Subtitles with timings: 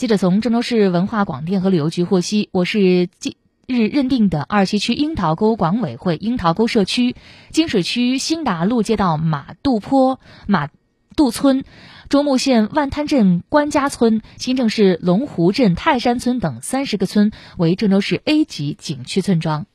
[0.00, 7.14] 记者从郑州市文化广电和旅游局获悉，我市近日认定的二七区樱桃沟管委会、樱桃沟社区、
[7.50, 10.70] 金水区兴达路街道马渡坡、马
[11.16, 11.64] 渡村、
[12.08, 19.66] 中牟县万滩镇关家村、新郑市龙湖镇泰山村等三十个村为郑州市 a 级景区村庄。